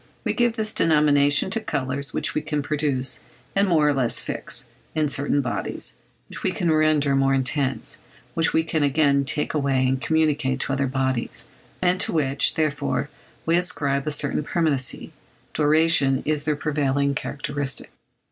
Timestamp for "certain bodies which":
5.09-6.41